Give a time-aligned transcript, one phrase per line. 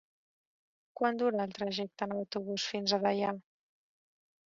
[1.01, 3.39] Quant dura el trajecte en autobús fins a Deià?